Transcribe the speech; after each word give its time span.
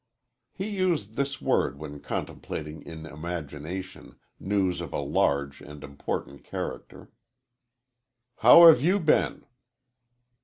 He 0.51 0.67
used 0.67 1.15
this 1.15 1.39
word 1.39 1.77
when 1.77 1.99
contemplating 1.99 2.81
in 2.81 3.05
imagination 3.05 4.15
news 4.39 4.81
of 4.81 4.93
a 4.93 4.99
large 4.99 5.61
and 5.61 5.83
important 5.83 6.43
character. 6.43 7.11
"How 8.37 8.65
have 8.67 8.81
you 8.81 8.97
been?" 8.99 9.45